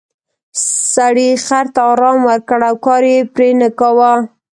[0.93, 4.13] سړي خر ته ارام ورکړ او کار یې پرې نه کاوه.